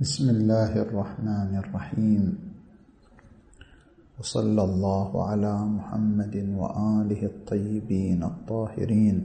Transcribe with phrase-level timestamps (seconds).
[0.00, 2.24] بسم الله الرحمن الرحيم.
[4.16, 9.16] وصلى الله على محمد وآله الطيبين الطاهرين.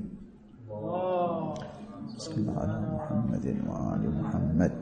[2.20, 4.76] صلى على محمد وآل محمد.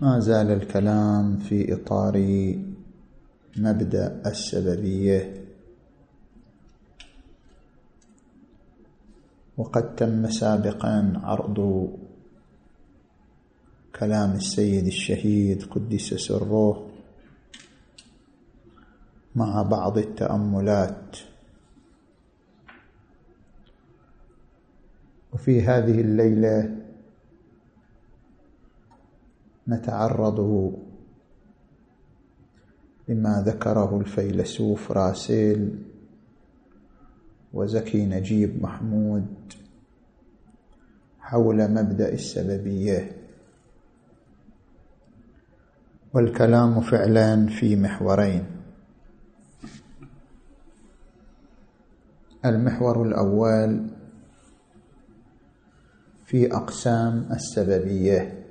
[0.00, 2.16] ما زال الكلام في إطار
[3.60, 5.39] مبدأ السببيه
[9.60, 11.88] وقد تم سابقا عرض
[13.98, 16.86] كلام السيد الشهيد قدس سره
[19.36, 21.16] مع بعض التأملات.
[25.32, 26.76] وفي هذه الليلة
[29.68, 30.40] نتعرض
[33.08, 35.89] لما ذكره الفيلسوف راسيل
[37.52, 39.52] وزكي نجيب محمود
[41.20, 43.16] حول مبدأ السببية.
[46.14, 48.46] والكلام فعلا في محورين.
[52.44, 53.90] المحور الأول
[56.24, 58.44] في أقسام السببية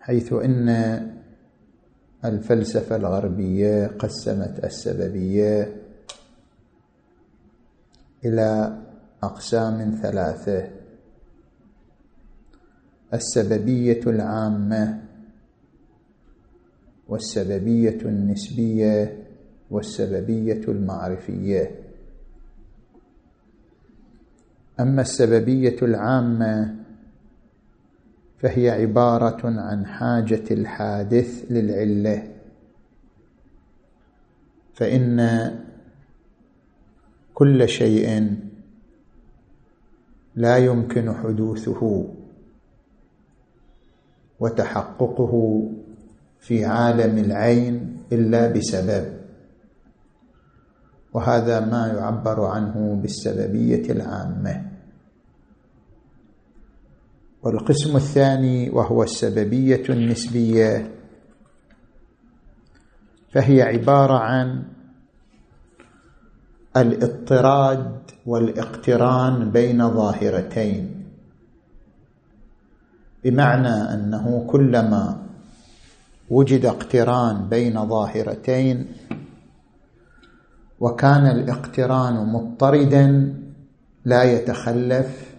[0.00, 0.68] حيث إن
[2.24, 5.76] الفلسفة الغربية قسمت السببية
[8.24, 8.78] إلى
[9.22, 10.70] أقسام ثلاثة.
[13.14, 15.02] السببية العامة
[17.08, 19.24] والسببية النسبية
[19.70, 21.70] والسببية المعرفية.
[24.80, 26.83] أما السببية العامة
[28.44, 32.28] فهي عبارة عن حاجة الحادث للعلة.
[34.74, 35.50] فإن
[37.34, 38.36] كل شيء
[40.34, 42.08] لا يمكن حدوثه
[44.40, 45.62] وتحققه
[46.38, 49.20] في عالم العين إلا بسبب
[51.12, 54.73] وهذا ما يعبر عنه بالسببية العامة.
[57.44, 60.90] والقسم الثاني وهو السببية النسبية
[63.32, 64.62] فهي عبارة عن
[66.76, 71.04] الاضطراد والاقتران بين ظاهرتين.
[73.24, 75.26] بمعنى أنه كلما
[76.30, 78.86] وجد اقتران بين ظاهرتين
[80.80, 83.34] وكان الاقتران مضطردا
[84.04, 85.33] لا يتخلف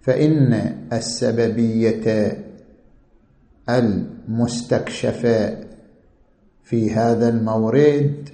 [0.00, 0.52] فإن
[0.92, 2.36] السببية
[3.68, 5.64] المستكشفه
[6.64, 8.28] في هذا المورد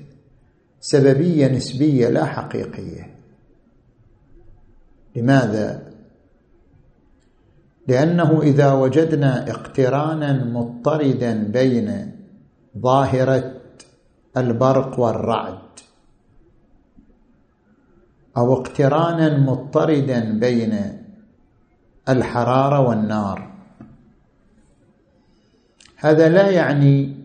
[0.80, 3.16] سببية نسبية لا حقيقية.
[5.16, 5.92] لماذا؟
[7.88, 12.12] لأنه إذا وجدنا اقترانا مضطردا بين
[12.78, 13.52] ظاهرة
[14.36, 15.58] البرق والرعد
[18.36, 21.02] أو اقترانا مضطردا بين
[22.08, 23.52] الحرارة والنار.
[25.96, 27.16] هذا لا يعني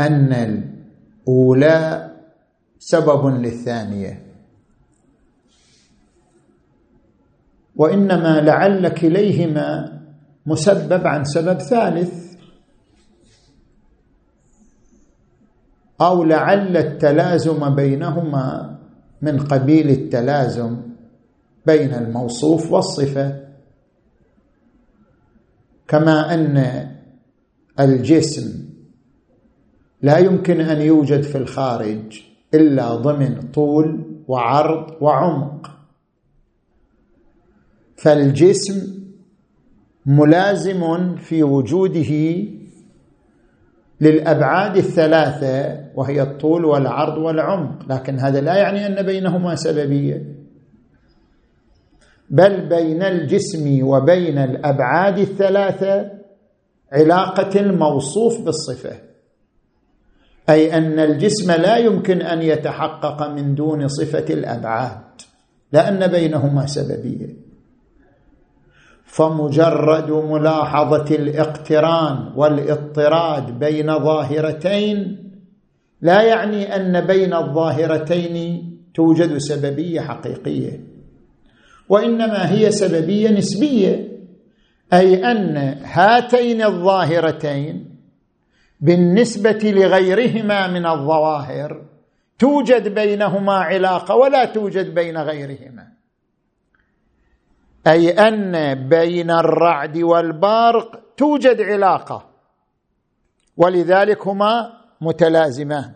[0.00, 2.10] أن الأولى
[2.78, 4.26] سبب للثانية.
[7.76, 10.00] وإنما لعل كليهما
[10.46, 12.34] مسبب عن سبب ثالث.
[16.00, 18.78] أو لعل التلازم بينهما
[19.22, 20.93] من قبيل التلازم.
[21.66, 23.44] بين الموصوف والصفة.
[25.88, 26.86] كما أن
[27.80, 28.64] الجسم
[30.02, 32.22] لا يمكن أن يوجد في الخارج
[32.54, 35.70] إلا ضمن طول وعرض وعمق.
[37.96, 39.04] فالجسم
[40.06, 42.44] ملازم في وجوده
[44.00, 47.92] للأبعاد الثلاثة وهي الطول والعرض والعمق.
[47.92, 50.33] لكن هذا لا يعني أن بينهما سببية.
[52.34, 56.10] بل بين الجسم وبين الأبعاد الثلاثة
[56.92, 58.96] علاقة الموصوف بالصفة.
[60.48, 65.00] أي أن الجسم لا يمكن أن يتحقق من دون صفة الأبعاد
[65.72, 67.36] لأن بينهما سببية.
[69.04, 75.18] فمجرد ملاحظة الاقتران والاضطراد بين ظاهرتين
[76.02, 78.64] لا يعني أن بين الظاهرتين
[78.94, 80.93] توجد سببية حقيقية.
[81.88, 84.08] وإنما هي سببية نسبية
[84.92, 87.96] أي أن هاتين الظاهرتين
[88.80, 91.84] بالنسبة لغيرهما من الظواهر
[92.38, 95.88] توجد بينهما علاقة ولا توجد بين غيرهما.
[97.86, 102.30] أي أن بين الرعد والبرق توجد علاقة
[103.56, 105.92] ولذلك هما متلازمان.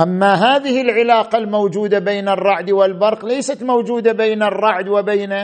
[0.00, 5.34] أما هذه العلاقة الموجودة بين الرعد والبرق ليست موجودة بين الرعد وبين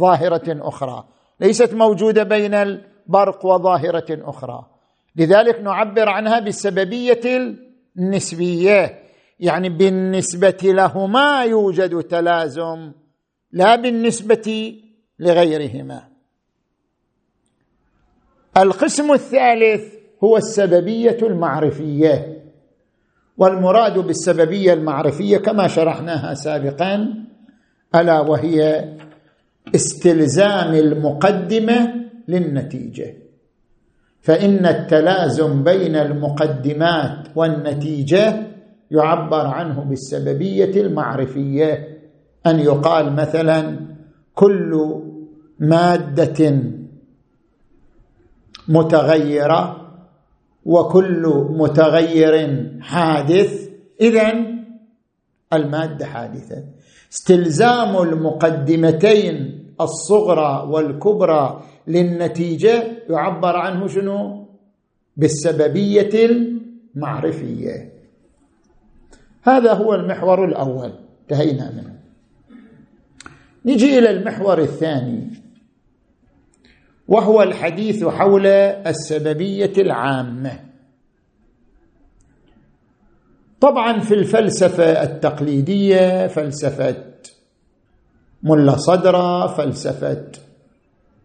[0.00, 1.04] ظاهرة أخرى.
[1.40, 4.66] ليست موجودة بين البرق وظاهرة أخرى.
[5.16, 7.20] لذلك نعبر عنها بالسببيه
[7.98, 8.98] النسبية.
[9.40, 12.92] يعني بالنسبة لهما يوجد تلازم
[13.52, 14.76] لا بالنسبة
[15.18, 16.08] لغيرهما.
[18.56, 22.41] القسم الثالث هو السببية المعرفية.
[23.42, 27.14] والمراد بالسببية المعرفية كما شرحناها سابقا
[27.94, 28.88] ألا وهي
[29.74, 31.94] استلزام المقدمة
[32.28, 33.14] للنتيجة.
[34.20, 38.46] فإن التلازم بين المقدمات والنتيجة
[38.90, 41.88] يعبر عنه بالسببية المعرفية
[42.46, 43.76] أن يقال مثلا
[44.34, 45.00] كل
[45.58, 46.54] مادة
[48.68, 49.81] متغيرة
[50.64, 53.68] وكل متغير حادث.
[54.00, 54.32] اذا
[55.52, 56.64] المادة حادثة.
[57.12, 64.46] استلزام المقدمتين الصغرى والكبرى للنتيجة يعبر عنه شنو؟
[65.16, 66.10] بالسببية
[66.94, 67.92] المعرفية.
[69.42, 70.92] هذا هو المحور الأول.
[71.22, 71.98] انتهينا منه.
[73.64, 75.41] نجي إلى المحور الثاني.
[77.08, 80.60] وهو الحديث حول السببية العامة.
[83.60, 86.96] طبعا في الفلسفة التقليدية فلسفة
[88.42, 90.26] ملا صدرة فلسفة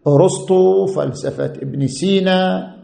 [0.06, 2.74] أرسطو فلسفة ابن سينا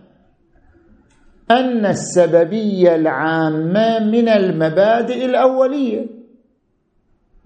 [1.51, 6.07] أن السببية العامة من المبادئ الأولية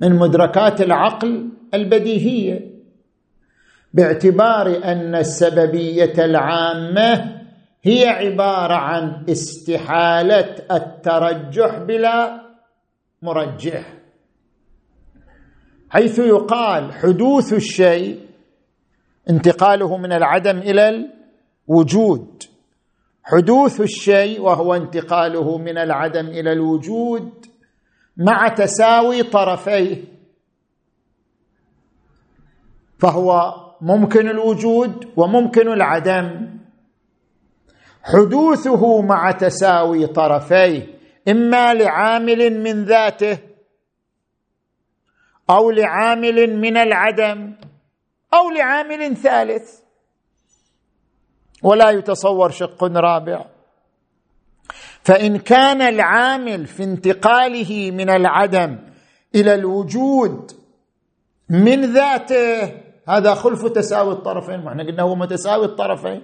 [0.01, 2.68] من مدركات العقل البديهية.
[3.95, 7.39] باعتبار أن السببية العامة
[7.83, 12.41] هي عبارة عن استحالة الترجح بلا
[13.23, 13.95] مرجح.
[15.91, 18.21] حيث يقال حدوث الشيء
[19.31, 21.09] انتقاله من العدم إلى
[21.69, 22.43] الوجود.
[23.23, 27.47] حدوث الشيء وهو انتقاله من العدم إلى الوجود
[28.17, 30.05] مع تساوي طرفيه
[32.99, 36.59] فهو ممكن الوجود وممكن العدم.
[38.03, 40.87] حدوثه مع تساوي طرفيه
[41.29, 43.39] إما لعامل من ذاته
[45.51, 47.55] أو لعامل من العدم
[48.35, 49.81] أو لعامل ثالث.
[51.63, 53.45] ولا يتصور شق رابع.
[55.03, 58.79] فإن كان العامل في انتقاله من العدم
[59.35, 60.53] إلى الوجود
[61.51, 66.23] من ذاته هذا خلف تساوي الطرفين ما إحنا قلنا هو متساوي الطرفين.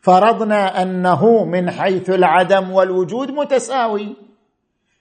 [0.00, 4.16] فرضنا أنه من حيث العدم والوجود متساوي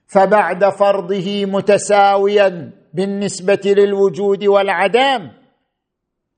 [0.08, 5.32] فبعد فرضه متساويا بالنسبة للوجود والعدم.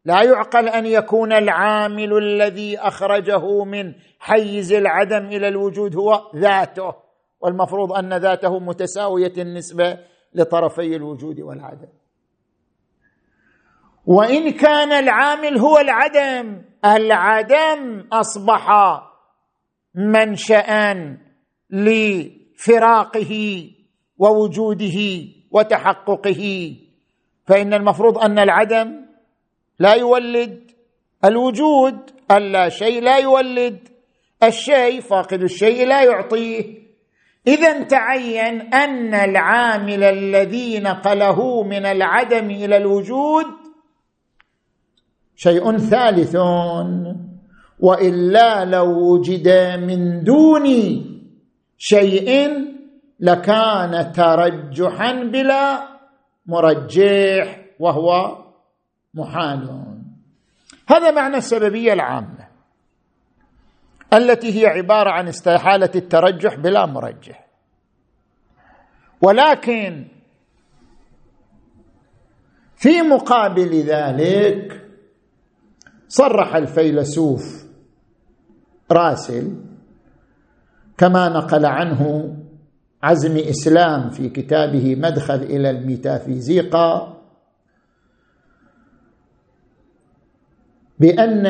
[0.05, 6.93] لا يعقل أن يكون العامل الذي أخرجه من حيز العدم إلى الوجود هو ذاته
[7.41, 9.97] والمفروض أن ذاته متساوية النسبة
[10.33, 11.98] لطرفي الوجود والعدم.
[14.09, 18.67] وإن كان العامل هو العدم العدم أصبح
[19.95, 21.17] منشا
[21.69, 23.33] لفراقه
[24.17, 24.99] ووجوده
[25.51, 26.73] وتحققه.
[27.47, 29.05] فإن المفروض أن العدم
[29.79, 30.71] لا يولد
[31.25, 31.97] الوجود
[32.31, 33.89] اللا شيء لا يولد
[34.43, 36.63] الشيء فاقد الشيء لا يعطيه.
[37.47, 43.58] إذا تعين أن العامل الذي نقله من العدم إلى الوجود
[45.39, 46.35] شيء ثالث.
[47.79, 49.47] وإلا لو وجد
[49.79, 50.65] من دون
[51.77, 52.49] شيء
[53.19, 55.87] لكان ترجحا بلا
[56.45, 58.37] مرجح وهو
[59.13, 59.85] محال.
[60.89, 62.47] هذا معنى السببية العامة
[64.13, 67.47] التي هي عبارة عن استحالة الترجح بلا مرجح.
[69.21, 70.07] ولكن
[72.75, 74.88] في مقابل ذلك
[76.09, 77.65] صرح الفيلسوف
[78.91, 79.53] راسل
[80.97, 82.35] كما نقل عنه
[83.03, 87.17] عزم إسلام في كتابه مدخل إلى الميتافيزيقا
[90.99, 91.47] بأن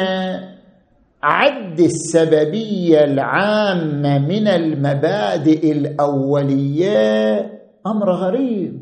[1.23, 7.39] عد السببية العامة من المبادئ الأولية
[7.87, 8.79] أمر غريب.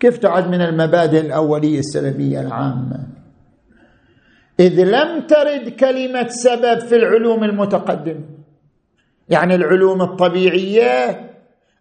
[0.00, 3.17] كيف تعد من المبادئ الأولية السببية العامة؟
[4.60, 8.24] إذ لم ترد كلمة سبب في العلوم المتقدمه
[9.28, 11.24] يعني العلوم الطبيعية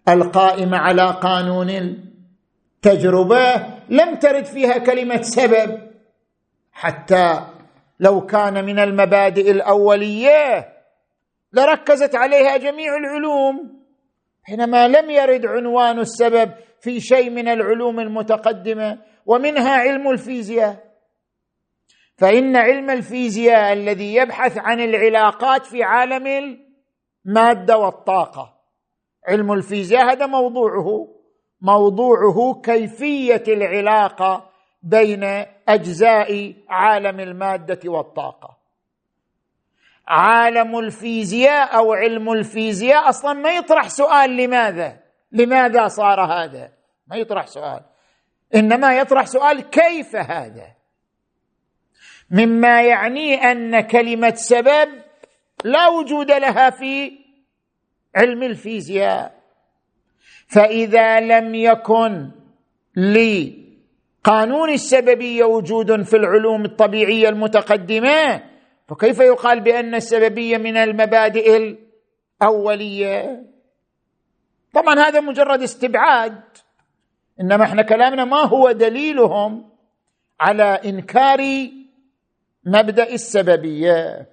[0.09, 5.79] القائمة على قانون التجربة لم ترد فيها كلمة سبب.
[6.71, 7.39] حتى
[7.99, 10.73] لو كان من المبادئ الأولية
[11.53, 13.81] لركزت عليها جميع العلوم.
[14.43, 20.86] حينما لم يرد عنوان السبب في شيء من العلوم المتقدمة ومنها علم الفيزياء.
[22.17, 26.57] فإن علم الفيزياء الذي يبحث عن العلاقات في عالم
[27.25, 28.53] المادة والطاقة.
[29.27, 31.07] علم الفيزياء هذا موضوعه.
[31.61, 34.49] موضوعه كيفية العلاقة
[34.83, 35.23] بين
[35.69, 38.57] أجزاء عالم المادة والطاقة.
[40.07, 44.99] عالم الفيزياء أو علم الفيزياء أصلا ما يطرح سؤال لماذا؟
[45.31, 46.71] لماذا صار هذا؟
[47.07, 47.81] ما يطرح سؤال.
[48.55, 50.76] إنما يطرح سؤال كيف هذا؟
[52.31, 54.89] مما يعني أن كلمة سبب
[55.63, 57.11] لا وجود لها في
[58.15, 59.37] علم الفيزياء.
[60.47, 62.31] فإذا لم يكن
[62.95, 68.43] لقانون السببية وجود في العلوم الطبيعية المتقدمة
[68.87, 71.75] فكيف يقال بأن السببية من المبادئ
[72.41, 73.43] الأولية؟
[74.73, 76.41] طبعا هذا مجرد استبعاد
[77.41, 79.69] إنما إحنا كلامنا ما هو دليلهم
[80.39, 81.67] على إنكار
[82.67, 84.27] مبدأ السببية.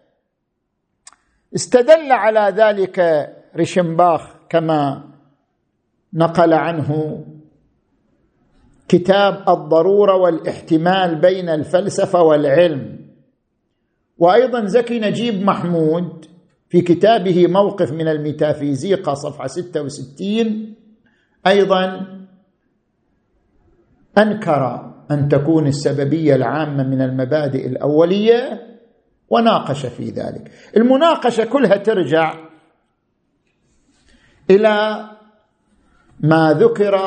[1.55, 5.05] استدل على ذلك ريشنباخ كما
[6.13, 7.21] نقل عنه
[8.89, 13.05] كتاب الضرورة والاحتمال بين الفلسفة والعلم.
[14.19, 16.27] وأيضا زكي نجيب محمود
[16.69, 20.75] في كتابه موقف من الميتافيزيقا صفحة 66
[21.47, 22.07] أيضا
[24.19, 28.61] أنكر أن تكون السببية العامة من المبادئ الأولية
[29.31, 30.51] وناقش في ذلك.
[30.77, 32.35] المناقشة كلها ترجع
[34.51, 35.05] إلى
[36.21, 36.99] ما ذكر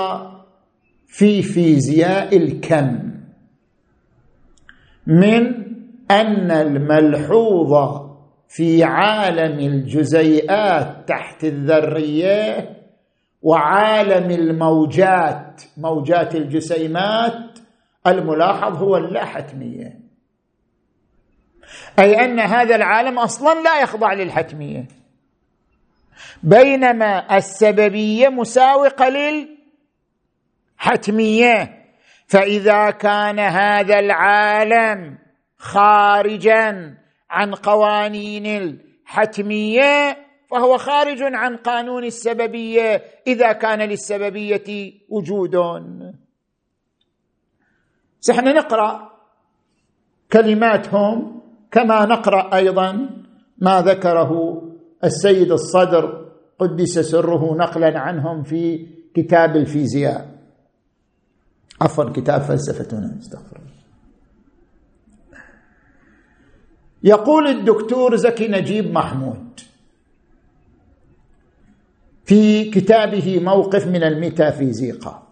[1.08, 3.12] في فيزياء الكم
[5.08, 5.68] من
[6.12, 8.02] أن الملحوظ
[8.50, 12.70] في عالم الجزيئات تحت الذرية
[13.42, 17.60] وعالم الموجات موجات الجسيمات
[18.08, 20.08] الملاحظ هو اللاحتميه
[22.00, 24.88] أي أن هذا العالم أصلا لا يخضع للحتمية.
[26.44, 29.10] بينما السببية مساوقة
[30.80, 31.84] للحتمية.
[32.28, 35.18] فإذا كان هذا العالم
[35.58, 36.98] خارجا
[37.30, 40.18] عن قوانين الحتمية
[40.52, 43.04] فهو خارج عن قانون السببية.
[43.28, 45.56] إذا كان للسببية وجود
[48.28, 49.12] سحنا نقرأ
[50.32, 51.42] كلماتهم
[51.72, 53.10] كما نقرأ أيضا
[53.58, 54.62] ما ذكره
[55.04, 60.38] السيد الصدر قدس سره نقلا عنهم في كتاب الفيزياء.
[61.82, 63.18] عفوا كتاب فلسفتنا.
[63.20, 63.68] استغفر الله.
[67.04, 69.60] يقول الدكتور زكي نجيب محمود
[72.26, 75.27] في كتابه موقف من الميتافيزيقا.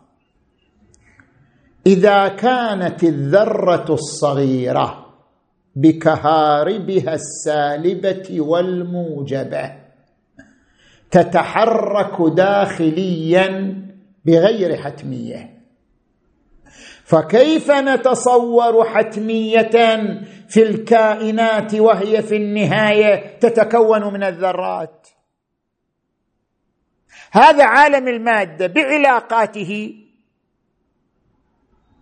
[1.88, 5.06] إذا كانت الذرة الصغيرة
[5.75, 9.75] بكهاربها السالبة والموجبة
[11.12, 13.75] تتحرك داخليا
[14.25, 15.56] بغير حتمية.
[17.04, 19.70] فكيف نتصور حتمية
[20.48, 25.08] في الكائنات وهي في النهاية تتكون من الذرات؟
[27.32, 30.05] هذا عالم المادة بعلاقاته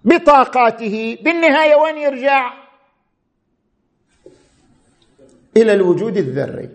[0.06, 1.18] بطاقاته.
[1.22, 2.54] بالنهاية وين يرجع؟
[5.58, 6.70] إلى الوجود الذري.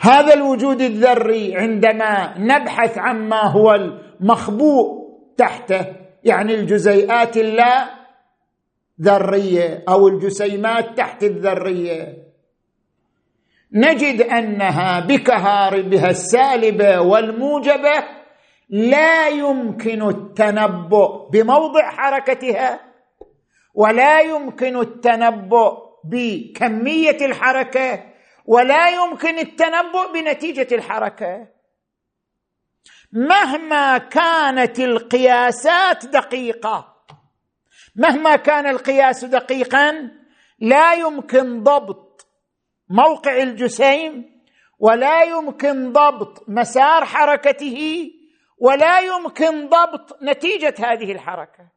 [0.00, 5.00] هذا الوجود الذري عندما نبحث عما هو المخبوء
[5.36, 5.86] تحته
[6.24, 7.90] يعني الجزيئات اللا
[9.02, 12.16] ذريه أو الجسيمات تحت الذرية
[13.72, 18.19] نجد أنها بكهاربها السالبة والموجبة
[18.70, 22.80] لا يمكن التنبؤ بموضع حركتها
[23.74, 28.04] ولا يمكن التنبؤ بكمية الحركة
[28.46, 31.48] ولا يمكن التنبؤ بنتيجة الحركة.
[33.12, 36.96] مهما كانت القياسات دقيقة
[37.96, 40.10] مهما كان القياس دقيقا
[40.58, 42.26] لا يمكن ضبط
[42.88, 44.40] موقع الجسيم
[44.78, 48.10] ولا يمكن ضبط مسار حركته
[48.60, 51.68] ولا يمكن ضبط نتيجة هذه الحركة.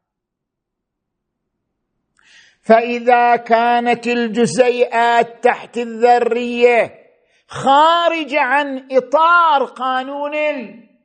[2.61, 7.03] فإذا كانت الجزيئات تحت الذرية
[7.47, 10.33] خارجه عن إطار قانون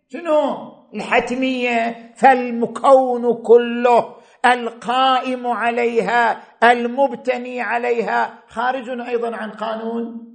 [0.08, 4.16] شنو؟ الحتمية فالمكون كله
[4.46, 10.28] القائم عليها المبتني عليها خارج أيضا عن قانون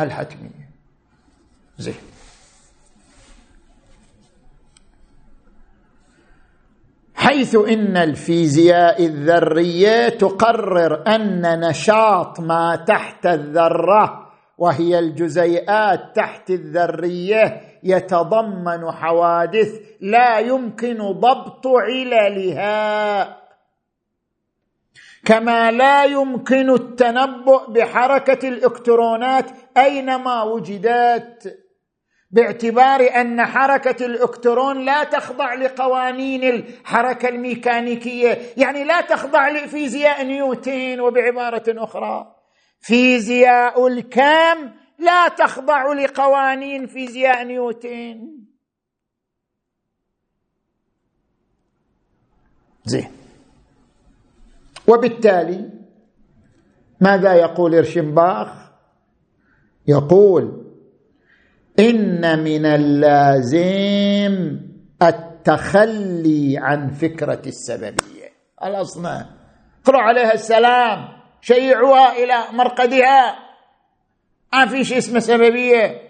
[0.00, 0.70] الحتمية.
[1.78, 2.15] زين.
[7.16, 14.26] حيث إن الفيزياء الذريه تقرر أن نشاط ما تحت الذرة
[14.58, 23.36] وهي الجزيئات تحت الذرية يتضمن حوادث لا يمكن ضبط عللها.
[25.24, 31.65] كما لا يمكن التنبؤ بحركة الإلكترونات أينما وجدت.
[32.36, 38.38] باعتبار أن حركة الالكترون لا تخضع لقوانين الحركة الميكانيكية.
[38.56, 42.34] يعني لا تخضع لفيزياء نيوتن وبعبارة أخرى.
[42.80, 48.36] فيزياء الكم لا تخضع لقوانين فيزياء نيوتن.
[52.84, 53.10] زين.
[54.88, 55.70] وبالتالي
[57.00, 58.48] ماذا يقول إرشنباخ؟
[59.88, 60.65] يقول
[61.78, 64.60] إن من اللازم
[65.02, 68.32] التخلي عن فكرة السببية.
[68.64, 69.26] الأصنام.
[69.84, 71.08] اقرأ عليها السلام.
[71.40, 73.38] شيعوها إلى مرقدها.
[74.52, 76.06] ما في شيء اسمه سببية.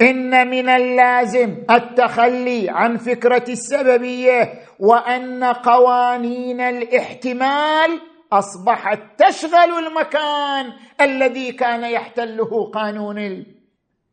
[0.00, 8.00] إن من اللازم التخلي عن فكرة السببية وأن قوانين الاحتمال
[8.32, 13.46] أصبحت تشغل المكان الذي كان يحتله قانون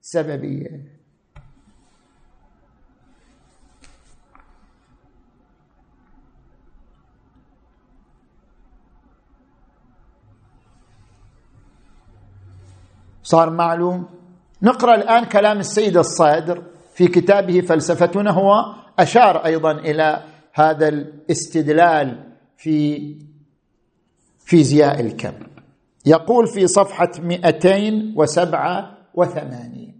[0.03, 0.83] السببية
[13.23, 14.05] صار معلوم؟
[14.61, 20.23] نقرأ الآن كلام السيد الصادر في كتابه فلسفتنا هو أشار أيضا إلى
[20.53, 23.15] هذا الاستدلال في
[24.39, 25.33] فيزياء الكم.
[26.05, 29.92] يقول في صفحة 287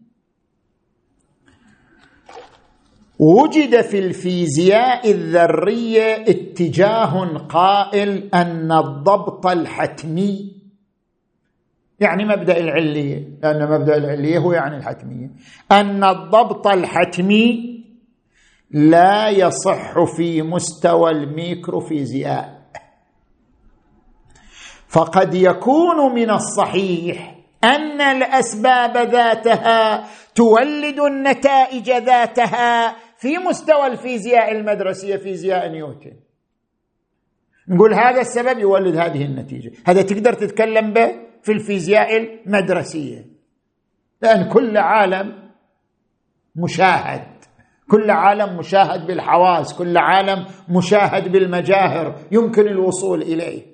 [3.23, 10.53] وجد في الفيزياء الذرية اتجاه قائل أن الضبط الحتمي.
[11.99, 15.29] يعني مبدأ العلية لأن مبدأ العلية هو يعني الحتميه
[15.71, 17.73] أن الضبط الحتمي
[18.71, 22.63] لا يصح في مستوى الميكروفيزياء.
[24.87, 35.71] فقد يكون من الصحيح أن الأسباب ذاتها تولد النتائج ذاتها في مستوى الفيزياء المدرسية فيزياء
[35.71, 36.13] نيوتن.
[37.67, 39.71] نقول هذا السبب يولد هذه النتيجة.
[39.85, 41.11] هذا تقدر تتكلم به
[41.43, 43.25] في الفيزياء المدرسية.
[44.21, 45.49] لأن كل عالم
[46.55, 47.27] مشاهد.
[47.91, 49.73] كل عالم مشاهد بالحواس.
[49.73, 52.15] كل عالم مشاهد بالمجاهر.
[52.31, 53.73] يمكن الوصول إليه.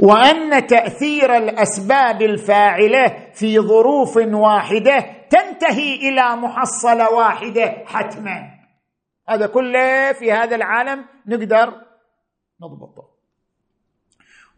[0.00, 8.38] وأن تأثير الأسباب الفاعلة في ظروف واحدة تنتهي إلى محصله واحدة حتما.
[9.28, 11.74] هذا كله في هذا العالم نقدر
[12.62, 13.04] نضبطه.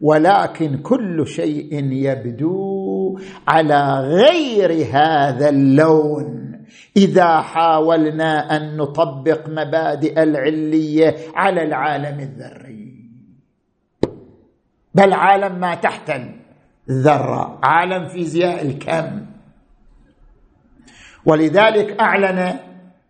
[0.01, 6.65] ولكن كل شيء يبدو على غير هذا اللون.
[6.97, 13.09] إذا حاولنا أن نطبق مبادئ العلية على العالم الذري.
[14.95, 16.11] بل عالم ما تحت
[16.89, 19.36] الذرة عالم فيزياء الكم.
[21.27, 22.59] ولذلك أعلن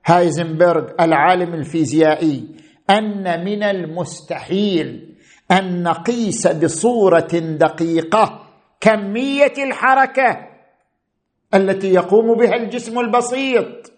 [0.05, 2.47] هايزنبرغ العالم الفيزيائي
[2.89, 5.15] أن من المستحيل
[5.51, 7.27] أن نقيس بصورة
[7.59, 8.43] دقيقة
[8.81, 10.47] كمية الحركة
[11.53, 13.91] التي يقوم بها الجسم البسيط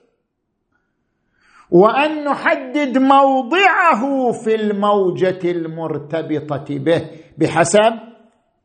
[1.72, 7.06] وأن نحدد موضعه في الموجة المرتبطة به
[7.38, 7.94] بحسب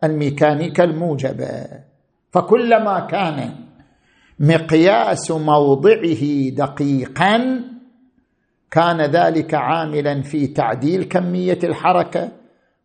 [0.04, 1.66] الميكانيكا الموجبة.
[2.32, 3.63] فكلما كان
[4.38, 7.64] مقياس موضعه دقيقا.
[8.70, 12.32] كان ذلك عاملا في تعديل كمية الحركة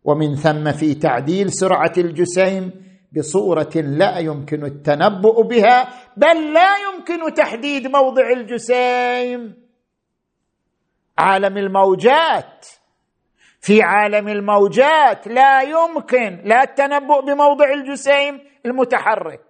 [0.04, 2.70] ومن ثم في تعديل سرعة الجسيم
[3.16, 9.54] بصورة لا يمكن التنبؤ بها بل لا يمكن تحديد موضع الجسيم.
[11.18, 12.66] عالم الموجات.
[13.60, 19.49] في عالم الموجات لا يمكن لا التنبؤ بموضع الجسيم المتحرك.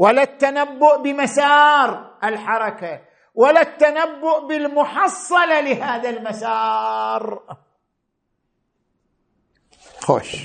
[0.00, 3.00] ولا التنبؤ بمسار الحركة
[3.34, 7.42] ولا التنبؤ بالمحصلة لهذا المسار.
[10.00, 10.44] خوش.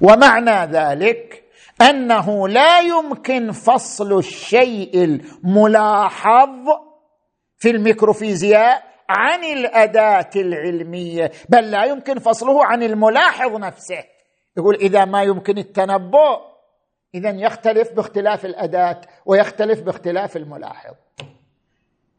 [0.00, 1.44] ومعنى ذلك
[1.80, 6.68] أنه لا يمكن فصل الشيء الملاحظ
[7.58, 14.17] في الميكروفيزياء عن الأداة العلمية بل لا يمكن فصله عن الملاحظ نفسه.
[14.58, 16.40] يقول إذا ما يمكن التنبؤ
[17.14, 20.94] اذا يختلف باختلاف الأداة ويختلف باختلاف الملاحظ.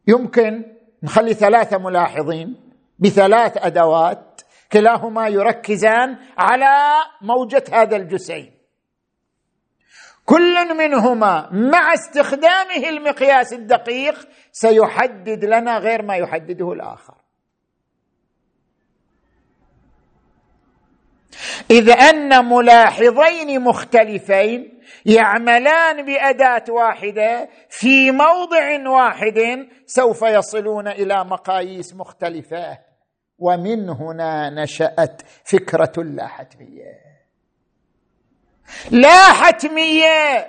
[0.08, 0.64] يمكن
[1.04, 8.52] نخلي ثلاثة ملاحظين بثلاث أدوات كلاهما يركزان على موجة هذا الجسيم.
[10.26, 17.16] كل منهما مع استخدامه المقياس الدقيق سيحدد لنا غير ما يحدده الآخر.
[21.72, 32.78] إذ أن ملاحظين مختلفين يعملان بأداة واحدة في موضع واحد سوف يصلون إلى مقاييس مختلفة.
[33.40, 37.10] ومن هنا نشأت فكرة اللا حتمية.
[38.92, 40.48] لا حتمية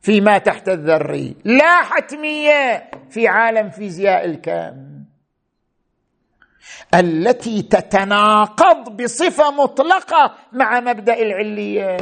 [0.00, 1.36] فيما تحت الذري.
[1.44, 4.97] لا حتمية في عالم فيزياء الكم.
[6.94, 11.96] التي تتناقض بصفة مطلقة مع مبدأ العلية.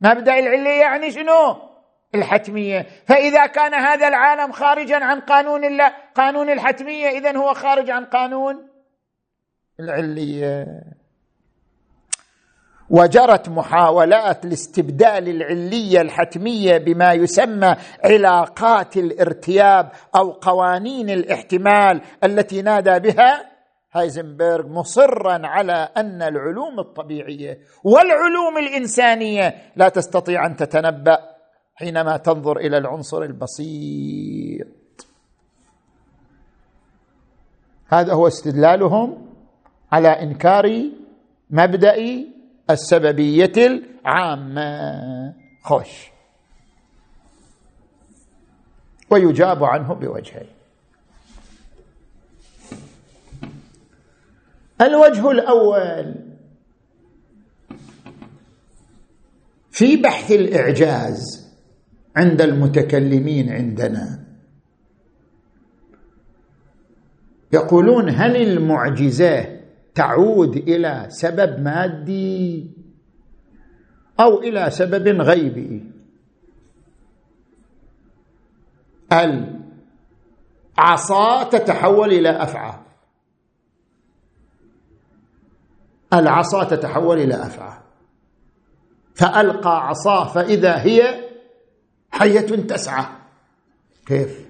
[0.00, 1.56] مبدأ العلية يعني شنو؟
[2.14, 2.86] الحتمية.
[3.06, 8.68] فإذا كان هذا العالم خارجا عن قانون الله قانون الحتمية اذا هو خارج عن قانون
[9.80, 10.66] العلية.
[12.90, 23.55] وجرت محاولات لاستبدال العلية الحتمية بما يسمى علاقات الارتياب أو قوانين الاحتمال التي نادى بها
[24.00, 31.18] هايزنبرغ مصرا على أن العلوم الطبيعية والعلوم الإنسانية لا تستطيع أن تتنبأ
[31.74, 34.66] حينما تنظر إلى العنصر البسيط.
[37.88, 39.26] هذا هو استدلالهم
[39.92, 40.90] على إنكار
[41.50, 41.96] مبدأ
[42.70, 45.34] السببية العامة.
[45.62, 46.10] خوش.
[49.10, 50.55] ويجاب عنه بوجهين
[54.80, 56.14] الوجه الأول.
[59.70, 61.46] في بحث الإعجاز
[62.16, 64.24] عند المتكلمين عندنا
[67.52, 69.60] يقولون هل المعجزة
[69.94, 72.70] تعود إلى سبب مادي
[74.20, 75.92] أو إلى سبب غيبي؟
[80.78, 82.85] العصا تتحول إلى أفعى.
[86.12, 87.78] العصا تتحول إلى أفعى.
[89.14, 91.24] فألقى عصاه فإذا هي
[92.10, 93.06] حية تسعى.
[94.06, 94.46] كيف؟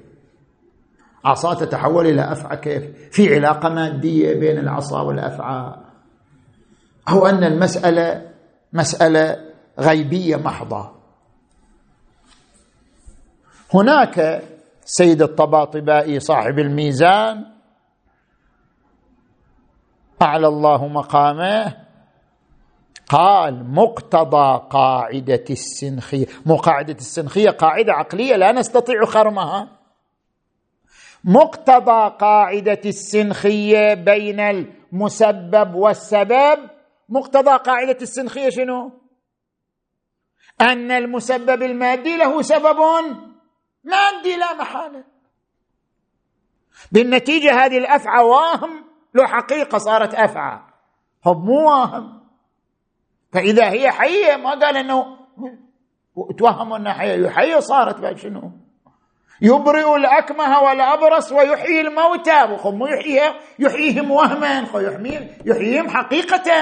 [1.25, 5.75] عصا تتحول إلى أفعى كيف؟ في علاقة مادية بين العصا والأفعى.
[7.09, 8.33] أو أن المسألة
[8.73, 9.37] مسألة
[9.81, 10.91] غيبية محضة.
[13.75, 14.43] هناك
[14.85, 17.56] سيد الطباطبائي صاحب الميزان
[20.23, 21.87] اعلى الله مقامه.
[23.09, 26.27] قال مقتضى قاعدة السنخية.
[26.47, 29.69] مو قاعدة السنخية قاعدة عقلية لا نستطيع خرمها.
[31.25, 36.59] مقتضى قاعدة السنخية بين المسبب والسبب.
[37.09, 38.93] مقتضى قاعدة السنخية شنو؟
[40.61, 42.79] أن المسبب المادي له سبب
[43.85, 45.05] مادي لا محالة.
[46.93, 48.85] بالنتيجة هذه الافعى واهم
[49.17, 50.61] له حقيقة صارت أفعى.
[51.27, 52.21] هو مو واهم.
[53.33, 55.17] فإذا هي حية ما قال إنه
[56.39, 57.29] توهموا إنها حية.
[57.29, 58.53] حية صارت بعد شنو؟
[59.43, 62.47] يبرئ الأكمه والأبرص ويحيي الموتى.
[62.65, 64.67] مو يحييهم يحييهم وهما.
[65.45, 66.53] يحييهم حقيقة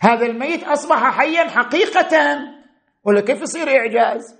[0.00, 2.38] هذا الميت أصبح حيا حقيقة
[3.04, 4.38] ولا كيف يصير إعجاز؟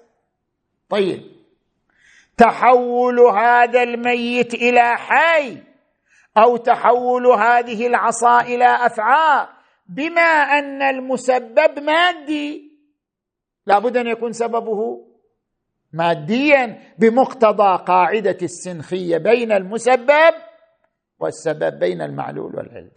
[0.88, 1.22] طيب.
[2.36, 5.71] تحول هذا الميت إلى حي.
[6.38, 9.46] أو تحول هذه العصا إلى أفعى
[9.86, 12.72] بما أن المسبب مادي.
[13.66, 15.06] لابد أن يكون سببه
[15.92, 20.34] ماديا بمقتضى قاعدة السنخية بين المسبب
[21.18, 22.90] والسبب بين المعلول والعلم.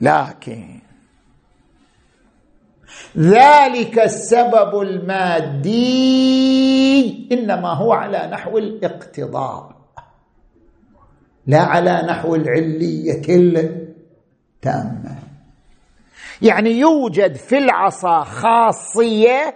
[0.00, 0.80] لكن
[3.18, 5.74] ذلك السبب المادي
[7.32, 9.73] إنما هو على نحو الاقتضاء.
[11.46, 13.22] لا على نحو العلية
[14.64, 15.18] التامة.
[16.42, 19.54] يعني يوجد في العصا خاصية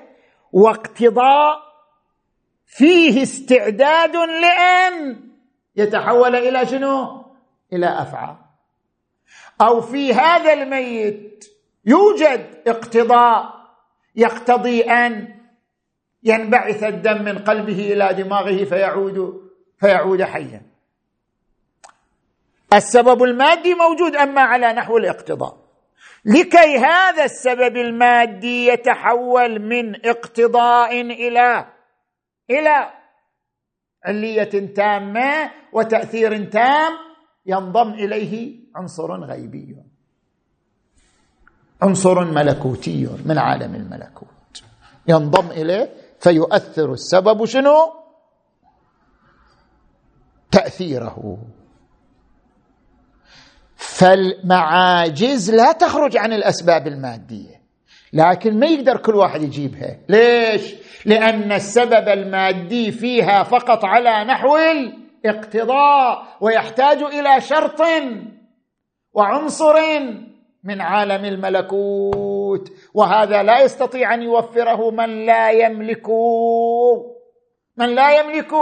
[0.53, 1.69] واقتضاء
[2.67, 5.21] فيه استعداد لأن
[5.77, 7.25] يتحول إلى شنو؟
[7.73, 8.37] إلى أفعى.
[9.61, 11.45] أو في هذا الميت
[11.85, 13.59] يوجد اقتضاء
[14.17, 15.35] يقتضي أن
[16.23, 19.41] ينبعث الدم من قلبه إلى دماغه فيعود
[19.81, 20.68] فيعود حيا.
[22.75, 25.69] السبب المادي موجود أما على نحو الاقتضاء.
[26.25, 31.67] لكي هذا السبب المادي يتحول من اقتضاء إلى
[32.51, 32.91] إلى
[34.05, 36.93] علية تامة وتأثير تام
[37.47, 39.77] ينضم إليه عنصر غيبي.
[41.83, 44.63] عنصر ملكوتي من عالم الملكوت.
[45.09, 47.95] ينضم إليه فيؤثر السبب شنو؟
[50.51, 51.39] تأثيره.
[53.99, 57.59] فالمعاجز لا تخرج عن الأسباب المادية.
[58.13, 59.99] لكن ما يقدر كل واحد يجيبها.
[60.09, 60.75] ليش؟
[61.07, 67.81] لأن السبب المادي فيها فقط على نحو الاقتضاء ويحتاج إلى شرط
[69.13, 69.75] وعنصر
[70.65, 72.73] من عالم الملكوت.
[72.95, 76.09] وهذا لا يستطيع أن يوفره من لا يملك
[77.77, 78.53] من لا يملك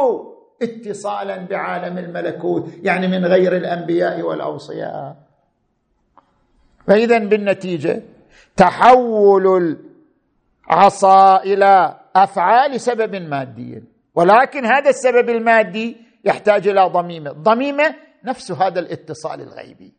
[0.62, 5.25] اتصالا بعالم الملكوت يعني من غير الأنبياء والأوصياء.
[6.86, 8.02] فاذا بالنتيجة
[8.56, 9.76] تحول
[10.70, 13.82] العصا إلى أفعال سبب مادي.
[14.14, 17.32] ولكن هذا السبب المادي يحتاج إلى ضميمة.
[17.32, 17.94] ضميمة
[18.24, 19.92] نفس هذا الاتصال الغيبي.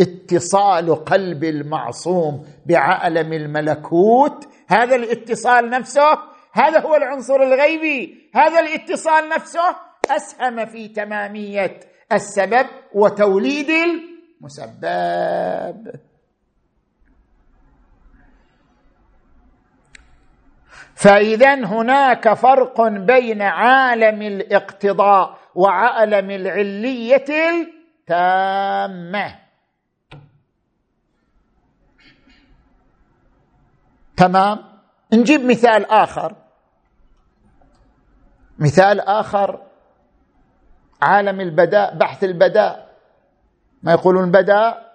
[0.00, 4.48] اتصال قلب المعصوم بعالم الملكوت.
[4.68, 6.18] هذا الاتصال نفسه
[6.52, 8.30] هذا هو العنصر الغيبي.
[8.34, 9.76] هذا الاتصال نفسه
[10.10, 11.80] أسهم في تمامية
[12.12, 13.70] السبب وتوليد
[14.40, 16.00] المسبب.
[21.00, 27.24] فإذا هناك فرق بين عالم الاقتضاء وعالم العلية
[28.08, 29.38] التامة.
[34.16, 34.58] تمام؟
[35.12, 36.34] نجيب مثال آخر.
[38.58, 39.60] مثال آخر.
[41.02, 42.96] عالم البداء بحث البداء.
[43.82, 44.89] ما يقولون بداء؟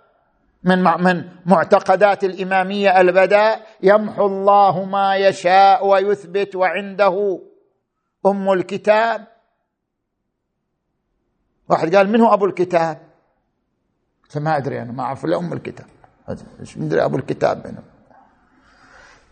[0.66, 7.40] من من معتقدات الإمامية البداء يمحو الله ما يشاء ويثبت وعنده.
[8.26, 9.28] أم الكتاب.
[11.70, 13.02] واحد قال من هو أبو الكتاب؟
[14.30, 15.88] فما أدري أنا ما أعرف إلا أم الكتاب.
[16.60, 17.84] إيش مدري أبو الكتاب منه؟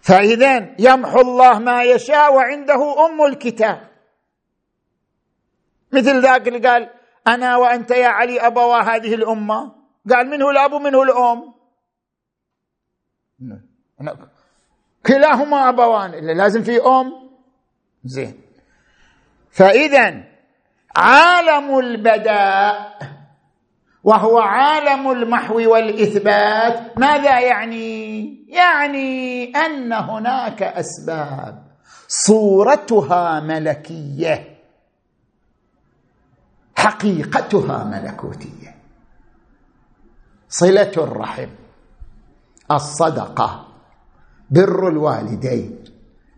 [0.02, 3.88] فاذا يمحو الله ما يشاء وعنده أم الكتاب.
[5.92, 6.90] مثل ذاك اللي قال
[7.28, 9.83] أنا وأنت يا علي ابوا هذه الأمة.
[10.10, 11.54] قال منه الأب ومنه الأم.
[15.06, 17.30] كلاهما أبوان إلا لازم في أم.
[18.04, 18.42] زين.
[19.52, 20.24] فاذا
[20.96, 22.98] عالم البداء
[24.04, 31.64] وهو عالم المحو والإثبات ماذا يعني؟ يعني أن هناك أسباب.
[32.08, 34.60] صورتها ملكية.
[36.76, 38.73] حقيقتها ملكوتية.
[40.54, 41.50] صلة الرحم
[42.72, 43.66] الصدقة
[44.50, 45.84] بر الوالدين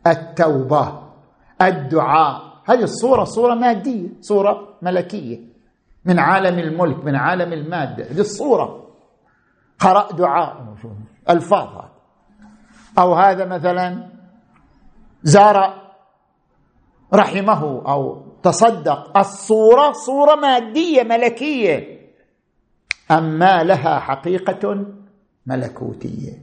[0.07, 1.01] التوبة
[1.61, 2.41] الدعاء.
[2.65, 5.39] هذه الصورة صورة مادية صورة ملكية
[6.05, 8.03] من عالم الملك من عالم المادة.
[8.03, 8.87] هذه الصورة.
[9.79, 10.75] قرأ دعاء.
[11.29, 11.85] ألفاظ
[12.99, 14.09] أو هذا مثلا
[15.23, 15.81] زار
[17.13, 19.17] رحمه أو تصدق.
[19.17, 21.94] الصورة صورة مادية ملكية.
[23.11, 24.85] أما لها حقيقة
[25.45, 26.33] ملكوتية.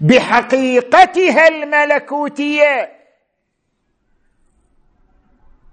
[0.00, 2.90] بحقيقتها الملكوتية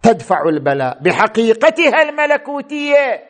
[0.03, 0.99] تدفع البلاء.
[1.03, 3.29] بحقيقتها الملكوتية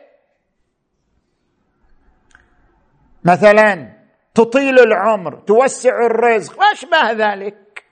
[3.24, 3.92] مثلا
[4.34, 6.58] تطيل العمر توسع الرزق.
[6.58, 7.84] ما اشبه ذلك؟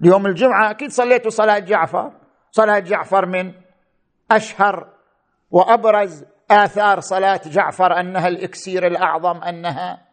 [0.00, 2.12] يوم الجمعة أكيد صليتوا صلاة جعفر.
[2.50, 3.52] صلاة جعفر من
[4.30, 4.94] أشهر
[5.50, 6.24] وأبرز
[6.54, 10.04] آثار صلاة جعفر أنها الإكسير الأعظم أنها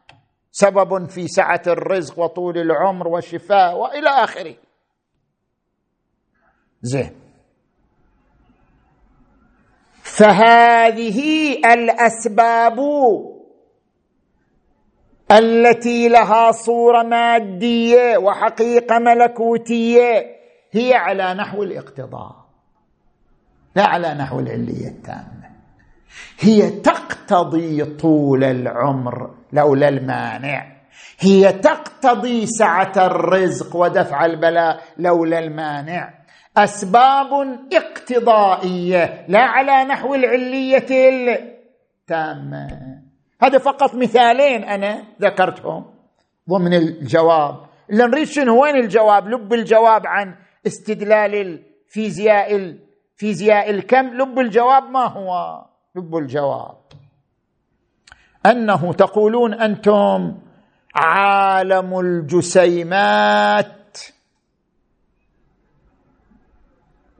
[0.51, 4.55] سبب في سعة الرزق وطول العمر والشفاء وإلى آخره.
[6.81, 7.21] زين.
[10.03, 12.77] فهذه الأسباب
[15.31, 22.35] التي لها صورة مادية وحقيقة ملكوتية هي على نحو الاقتضاء
[23.75, 25.40] لا على نحو العلية التامة.
[26.39, 30.65] هي تقتضي طول العمر لولا المانع.
[31.19, 36.13] هي تقتضي سعة الرزق ودفع البلاء لولا المانع.
[36.57, 42.67] أسباب اقتضائية لا على نحو العلية التامة.
[43.41, 45.85] هذا فقط مثالين أنا ذكرتهم.
[46.49, 47.55] ضمن الجواب
[47.89, 50.35] اللي نريد شنو وين الجواب؟ لب الجواب عن
[50.67, 55.61] استدلال الفيزياء الفيزياء الكم لب الجواب ما هو؟
[55.95, 56.77] لب الجواب.
[58.45, 60.37] أنه تقولون أنتم
[60.95, 63.67] عالم الجسيمات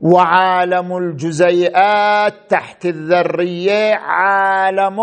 [0.00, 4.98] وعالم الجزيئات تحت الذرية عالم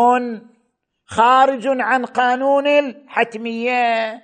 [1.06, 4.24] خارج عن قانون الحتمية.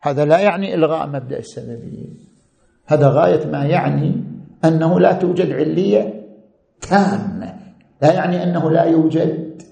[0.00, 2.28] هذا لا يعني إلغاء مبدأ السببية.
[2.86, 4.24] هذا غاية ما يعني
[4.64, 6.17] أنه لا توجد علية
[6.80, 7.58] تامه
[8.02, 9.62] لا يعني أنه لا يوجد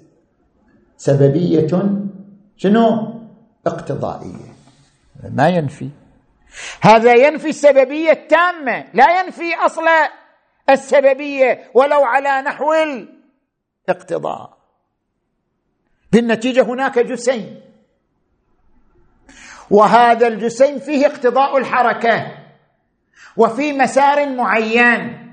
[0.97, 1.66] سببية.
[2.57, 3.14] شنو؟
[3.66, 4.57] اقتضائية.
[5.31, 5.90] ما ينفي.
[6.81, 8.85] هذا ينفي السببية التامة.
[8.95, 9.85] لا ينفي أصل
[10.71, 12.75] السببية ولو على نحو
[13.88, 14.57] الاقتضاء.
[16.12, 17.61] بالنتيجة هناك جسيم
[19.71, 22.27] وهذا الجسيم فيه اقتضاء الحركة.
[23.37, 25.25] وفي مسار معين.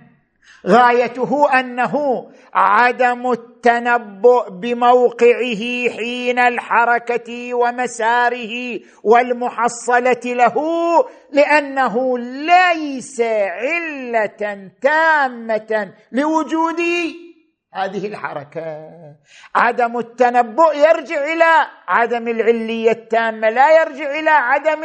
[0.67, 10.55] غايته أنه عدم التنبؤ بموقعه حين الحركة ومساره والمحصلة له
[11.31, 16.81] لأنه ليس علة تامة لوجود
[17.73, 18.89] هذه الحركة.
[19.55, 24.83] عدم التنبؤ يرجع إلى عدم العلية التامة لا يرجع إلى عدم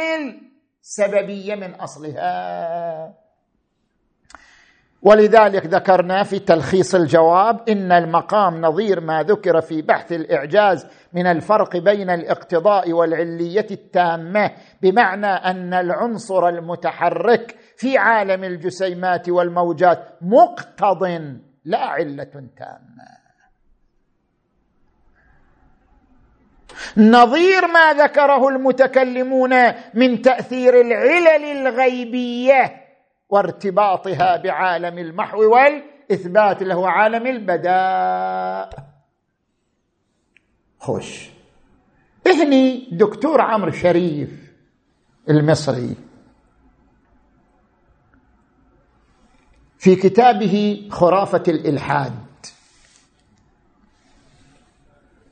[0.81, 3.13] السببية من أصلها.
[5.01, 11.77] ولذلك ذكرنا في تلخيص الجواب إن المقام نظير ما ذكر في بحث الإعجاز من الفرق
[11.77, 21.03] بين الاقتضاء والعلية التامة بمعنى أن العنصر المتحرك في عالم الجسيمات والموجات مقتض
[21.65, 23.19] لا علة تامة.
[26.97, 29.51] نظير ما ذكره المتكلمون
[29.93, 32.88] من تأثير العلل الغيبية
[33.29, 38.89] وارتباطها بعالم المحو والإثبات اللي هو عالم البداء.
[40.79, 41.29] خوش.
[42.27, 44.53] هني دكتور عمرو شريف
[45.29, 45.95] المصري
[49.77, 52.13] في كتابه خرافة الإلحاد.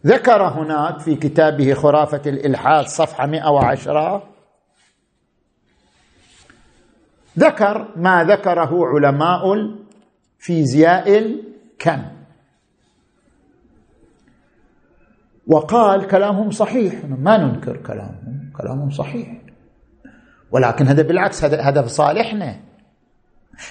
[0.05, 4.29] ذكر هناك في كتابه خرافة الإلحاد صفحة 110
[7.39, 12.04] ذكر ما ذكره علماء الفيزياء الكم.
[15.47, 16.93] وقال كلامهم صحيح.
[17.06, 19.41] ما ننكر كلامهم كلامهم صحيح.
[20.52, 22.60] ولكن هذا بالعكس هذا هذا في صالحنا.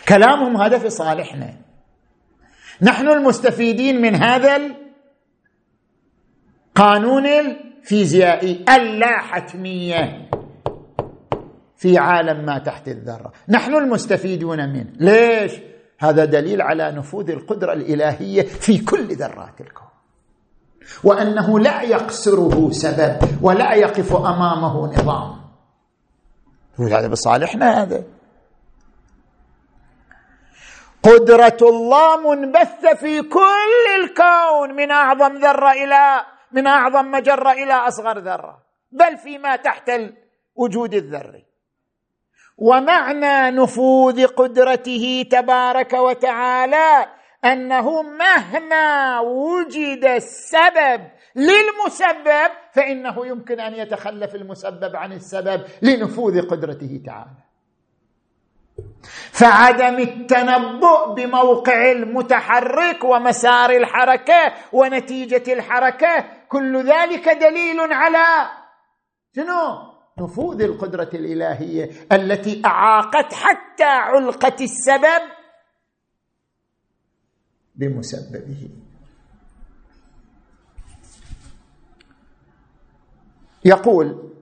[0.09, 1.55] كلامهم هذا في صالحنا.
[2.83, 4.57] نحن المستفيدين من هذا
[6.77, 10.26] القانون الفيزيائي اللا حتميه
[11.87, 13.33] في عالم ما تحت الذرة.
[13.49, 14.93] نحن المستفيدون منه.
[15.01, 15.53] ليش؟
[15.99, 19.89] هذا دليل على نفوذ القدرة الإلهية في كل ذرات الكون.
[21.05, 25.41] وأنه لا يقصره سبب ولا يقف أمامه نظام.
[26.79, 28.05] هذا بصالحنا هذا؟
[31.03, 38.19] قدرة الله منبثة في كل الكون من أعظم ذرة إلى من أعظم مجرة إلى أصغر
[38.19, 38.63] ذرة.
[38.93, 41.46] بل فيما تحت الوجود الذري.
[42.59, 47.07] ومعنى نفوذ قدرته تبارك وتعالى
[47.45, 51.01] أنه مهما وجد السبب
[51.37, 57.47] للمسبب فإنه يمكن أن يتخلف المسبب عن السبب لنفوذ قدرته تعالى.
[59.33, 68.51] فعدم التنبؤ بموقع المتحرك ومسار الحركة ونتيجة الحركة كل ذلك دليل على
[69.37, 75.23] شنو؟ نفوذ القدرة الإلهية التي أعاقت حتى علقه السبب
[77.75, 78.69] بمسببه.
[83.65, 84.33] يقول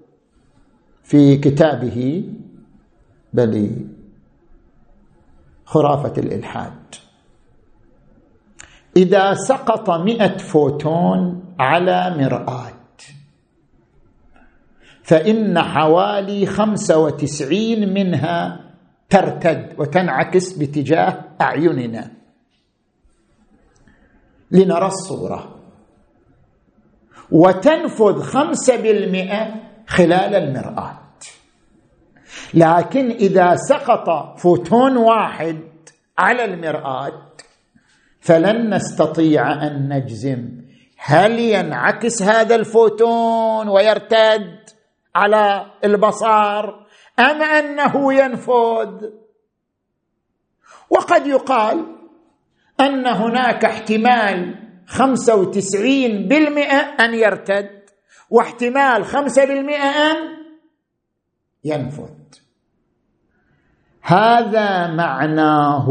[1.02, 2.28] في كتابه
[3.32, 3.86] بل
[5.64, 6.94] خرافة الإلحاد
[8.96, 12.73] إذا سقط مئة فوتون على مرآة
[15.04, 18.60] فإن حوالي خمسة وتسعين منها
[19.08, 22.10] ترتد وتنعكس باتجاه أعيننا.
[24.50, 25.60] لنرى الصورة.
[27.30, 29.54] وتنفذ خمسة بالمئة
[29.86, 30.98] خلال المرآة.
[32.54, 35.60] لكن إذا سقط فوتون واحد
[36.18, 37.22] على المرآة
[38.20, 40.48] فلن نستطيع أن نجزم
[40.98, 44.63] هل ينعكس هذا الفوتون ويرتد؟
[45.14, 46.68] على البصر
[47.18, 49.10] أم أنه ينفذ
[50.90, 51.84] وقد يقال
[52.80, 54.54] أن هناك احتمال
[54.86, 57.70] خمسة وتسعين بالمئة أن يرتد
[58.30, 60.16] واحتمال خمسة بالمئة أن
[61.64, 62.10] ينفذ
[64.02, 65.86] هذا معناه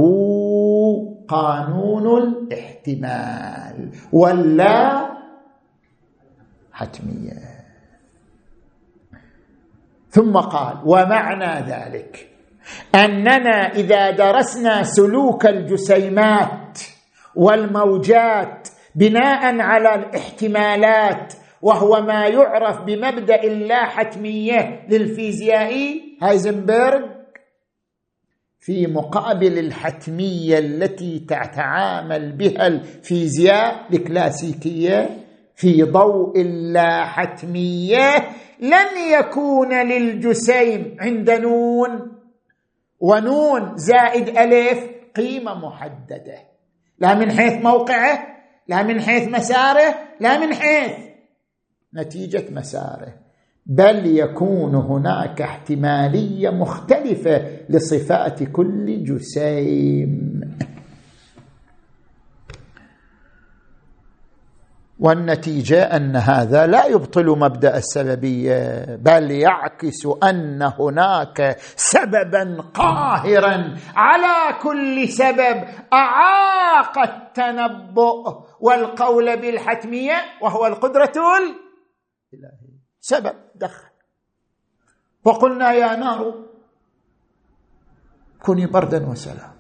[1.28, 5.09] قانون الاحتمال ولا
[6.71, 7.53] حتمية.
[10.14, 12.30] ثم قال ومعنى ذلك
[12.95, 16.80] أننا إذا درسنا سلوك الجسيمات
[17.36, 27.01] والموجات بناء على الاحتمالات وهو ما يعرف بمبدأ اللا حتميه للفيزيائي هايزنبرغ
[28.59, 35.09] في مقابل الحتمية التي تتعامل بها الفيزياء الكلاسيكية
[35.56, 38.18] في ضوء اللا حتميه
[38.60, 42.12] لن يكون للجسيم عند نون
[42.99, 46.38] ونون زائد ألف قيمة محددة.
[46.99, 48.28] لا من حيث موقعه
[48.68, 50.91] لا من حيث مساره لا من حيث
[51.95, 53.14] نتيجة مساره.
[53.66, 60.41] بل يكون هناك احتمالية مختلفة لصفات كل جسيم.
[65.00, 75.10] والنتيجة أن هذا لا يبطل مبدأ السببية بل يعكس أن هناك سببا قاهرا على كل
[75.10, 75.64] سبب
[75.94, 82.74] أعاق التنبؤ والقول بالحتمية وهو القدرة الإلهية.
[83.00, 83.89] سبب دخل.
[85.26, 86.34] وقلنا يا نار
[88.41, 89.54] كوني بردا وسلام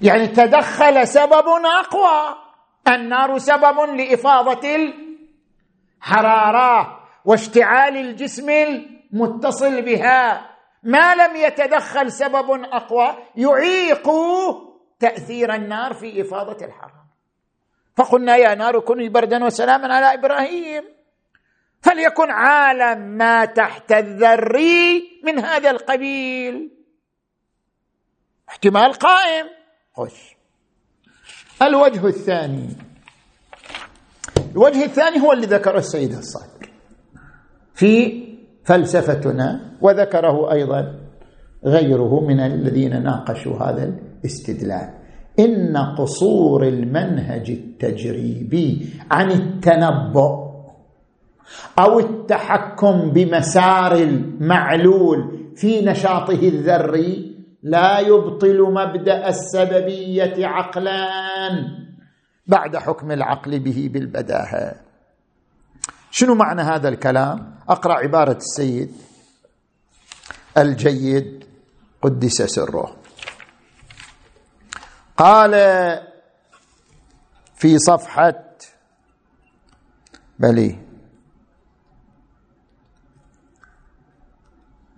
[0.00, 1.44] يعني تدخل سبب
[1.80, 2.43] أقوى.
[2.88, 4.92] النار سبب لإفاضة
[6.02, 10.50] الحرارة واشتعال الجسم المتصل بها.
[10.82, 14.10] ما لم يتدخل سبب أقوى يعيق
[14.98, 17.04] تأثير النار في إفاضة الحرارة.
[17.96, 20.84] فقلنا يا نار كوني بردا وسلاما على إبراهيم.
[21.82, 26.70] فليكن عالم ما تحت الذري من هذا القبيل.
[28.48, 29.46] احتمال قائم.
[29.96, 30.33] خش
[31.62, 32.68] الوجه الثاني.
[34.52, 36.68] الوجه الثاني هو اللي ذكره السيد الصادق.
[37.74, 38.24] في
[38.64, 41.00] فلسفتنا وذكره أيضا
[41.64, 44.94] غيره من الذين ناقشوا هذا الاستدلال.
[45.38, 50.44] إن قصور المنهج التجريبي عن التنبؤ
[51.78, 57.33] أو التحكم بمسار المعلول في نشاطه الذري
[57.64, 61.08] لا يبطل مبدأ السببية عقلا
[62.46, 64.74] بعد حكم العقل به بالبداهة.
[66.10, 68.92] شنو معنى هذا الكلام؟ أقرأ عبارة السيد
[70.58, 71.44] الجيد
[72.02, 72.96] قدس سره.
[75.16, 75.52] قال
[77.54, 78.44] في صفحة
[80.38, 80.83] بلي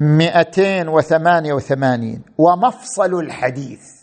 [0.01, 2.23] مئتين وثمانية وثمانين.
[2.39, 3.97] ومفصل الحديث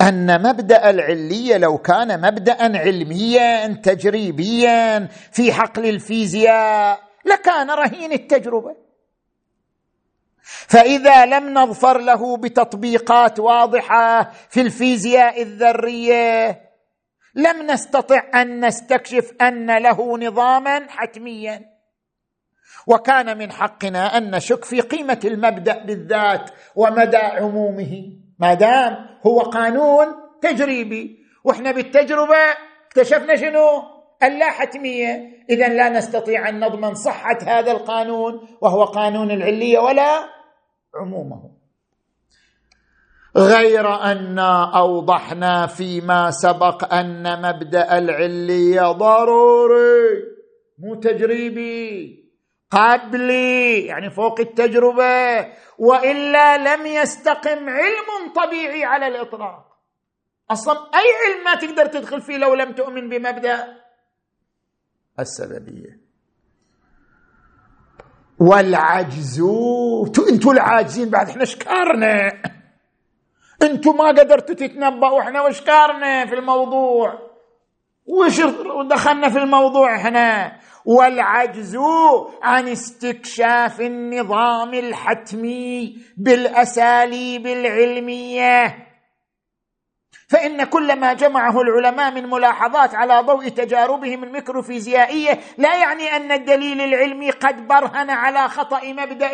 [0.00, 8.76] أن مبدأ العلية لو كان مبدأ علميا تجريبيا في حقل الفيزياء لكان رهين التجربة.
[10.42, 16.60] فإذا لم نظفر له بتطبيقات واضحة في الفيزياء الذرية
[17.34, 21.71] لم نستطع أن نستكشف أن له نظاما حتميا.
[22.86, 28.02] وكان من حقنا أن نشك في قيمة المبدأ بالذات ومدى عمومه.
[28.38, 30.06] ما دام هو قانون
[30.42, 32.36] تجريبي وإحنا بالتجربة
[32.86, 33.68] اكتشفنا شنو؟
[34.22, 35.42] اللا حتمية.
[35.50, 40.28] إذا لا نستطيع أن نضمن صحة هذا القانون وهو قانون العلية ولا
[40.94, 41.50] عمومه.
[43.36, 44.38] غير أن
[44.74, 50.08] أوضحنا فيما سبق أن مبدأ العلية ضروري
[50.78, 52.21] مو تجريبي.
[52.72, 55.52] قبلي يعني فوق التجربة.
[55.78, 59.72] وإلا لم يستقم علم طبيعي على الإطلاق.
[60.50, 63.76] أصلا أي علم ما تقدر تدخل فيه لو لم تؤمن بمبدأ
[65.20, 66.02] السببية.
[68.40, 69.40] والعجز
[70.30, 72.42] أنتوا العاجزين بعد إحنا شكارنا
[73.62, 77.30] أنتوا ما قدرتوا تتنبأوا إحنا وشكارنا في الموضوع؟
[78.06, 78.40] وش
[78.90, 81.76] دخلنا في الموضوع إحنا؟ والعجز
[82.42, 88.88] عن استكشاف النظام الحتمي بالأساليب العلمية.
[90.28, 96.80] فإن كل ما جمعه العلماء من ملاحظات على ضوء تجاربهم الميكروفيزيائية لا يعني أن الدليل
[96.80, 99.30] العلمي قد برهن على خطأ مبدا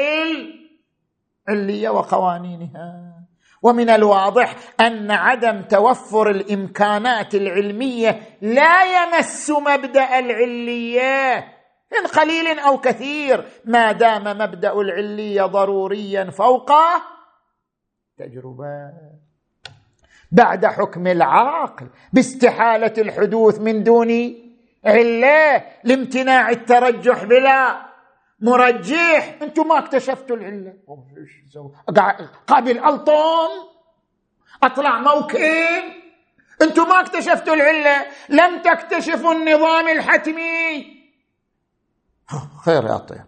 [1.49, 3.17] العليه وقوانينها.
[3.62, 11.44] ومن الواضح أن عدم توفر الإمكانات العلمية لا يمس مبدأ العلية.
[11.92, 16.72] من قليل أو كثير ما دام مبدأ العلية ضروريا فوق
[18.18, 18.92] تجربة.
[20.32, 24.34] بعد حكم العاقل باستحالة الحدوث من دون
[24.84, 27.88] علة لامتناع الترجح بلا
[28.41, 29.39] مرجح.
[29.43, 30.74] أنتم ما اكتشفتوا العلة.
[32.47, 33.51] قابل الطم
[34.62, 35.82] أطلع موكب
[36.62, 38.07] أنتم ما اكتشفتوا العلة.
[38.28, 40.99] لم تكتشفوا النظام الحتمي.
[42.64, 43.24] خير يا طير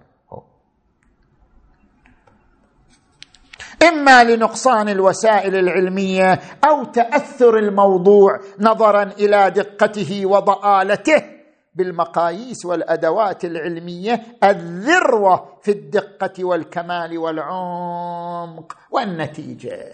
[3.88, 11.39] إما لنقصان الوسائل العلمية أو تأثر الموضوع نظرا إلى دقته وضآلته.
[11.74, 19.92] بالمقاييس والأدوات العلمية الذروة في الدقة والكمال والعمق والنتيجة.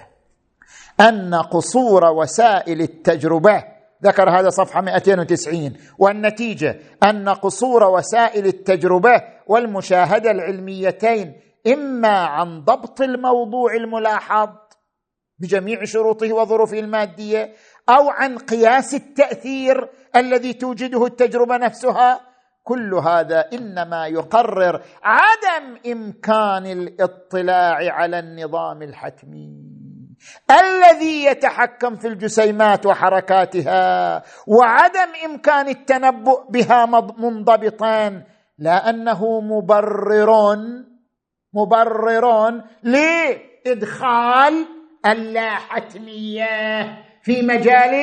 [1.01, 3.65] أن قصور وسائل التجربة
[4.05, 13.75] ذكر هذا صفحة 290 والنتيجة أن قصور وسائل التجربة والمشاهدة العلميتين إما عن ضبط الموضوع
[13.75, 14.49] الملاحظ
[15.39, 17.55] بجميع شروطه وظروفه المادية
[17.89, 22.21] أو عن قياس التأثير الذي توجده التجربة نفسها.
[22.65, 29.77] كل هذا إنما يقرر عدم إمكان الاطلاع على النظام الحتمي
[30.51, 36.87] الذي يتحكم في الجسيمات وحركاتها وعدم إمكان التنبؤ بها
[37.19, 38.23] منضبطا.
[38.59, 40.57] لا انه مبرر
[41.55, 44.67] مبرر لإدخال
[45.07, 46.49] اللاحتمية.
[47.27, 47.95] في مجال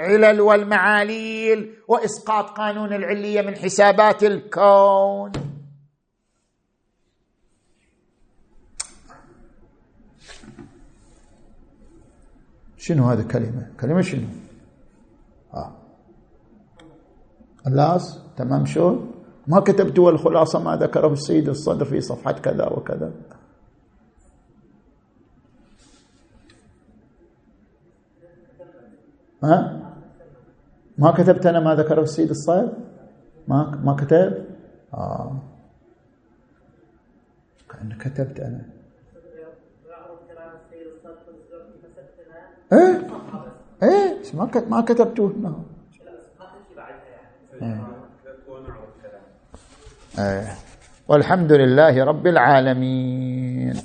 [0.00, 5.32] العلل والمعاليل وإسقاط قانون العلية من حسابات الكون.
[12.76, 14.26] شنو هذا كلمه كلمة شنو؟
[15.54, 15.72] آه.
[17.66, 18.96] اللاص تمام شو؟
[19.46, 23.12] ما كتبت الخلاصة ما ذكره السيد الصدر في صفحة كذا وكذا.
[29.44, 29.80] ها؟
[30.98, 32.68] ما كتبت أنا ما ذكره السيد الصيد
[33.48, 34.44] ما ما كتب؟
[34.94, 35.38] آه.
[37.70, 38.62] كأنه كتبت أنا.
[42.72, 43.06] إيه؟
[43.82, 45.32] إيه؟ ما ما كتبته.
[47.62, 47.86] إيه.
[50.18, 50.54] إيه.
[51.08, 53.76] والحمد لله رب العالمين.